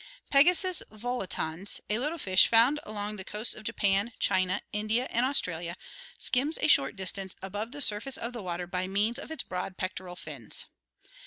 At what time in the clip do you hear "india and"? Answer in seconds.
4.73-5.27